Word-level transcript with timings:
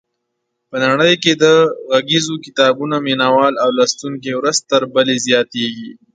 په 0.69 0.77
نړۍ 0.85 1.13
کې 1.23 1.33
د 1.43 1.45
غږیزو 1.91 2.35
کتابونو 2.45 2.95
مینوال 3.07 3.53
او 3.63 3.69
لوستونکي 3.77 4.31
ورځ 4.39 4.57
تر 4.69 4.81
بلې 4.93 5.15
زیاتېږي. 5.27 5.91